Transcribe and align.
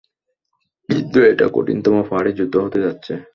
কিন্তু 0.89 1.17
এটা 1.31 1.45
কঠিনতম 1.55 1.95
পাহাড়ি 2.09 2.31
যুদ্ধ 2.39 2.55
হতে 2.65 2.79
যাচ্ছে। 2.85 3.13